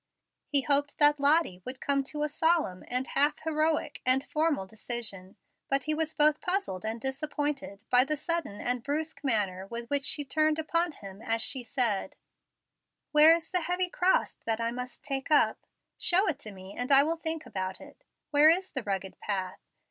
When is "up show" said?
15.29-16.27